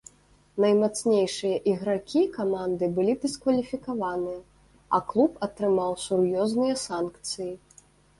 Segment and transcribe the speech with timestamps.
[0.63, 4.39] Наймацнейшыя ігракі каманды былі дыскваліфікаваныя,
[4.99, 7.51] а клуб атрымаў сур'ёзныя санкцыі.